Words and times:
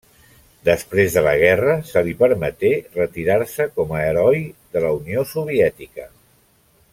Després 0.67 1.17
de 1.17 1.21
la 1.27 1.33
guerra 1.41 1.75
se 1.89 2.03
li 2.07 2.15
permeté 2.23 2.71
retirar-se 2.95 3.67
com 3.77 3.93
a 3.99 4.03
Heroi 4.07 4.43
de 4.77 4.83
la 4.87 4.95
Unió 5.01 5.27
Soviètica. 5.35 6.09